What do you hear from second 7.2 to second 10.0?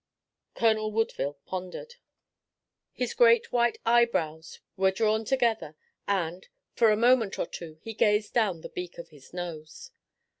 or two, he gazed down the beak of his nose.